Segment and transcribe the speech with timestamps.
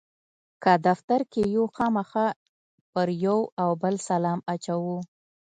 [0.63, 2.27] که دفتر کې یو خامخا
[2.91, 4.97] پر یو او بل سلام اچوو.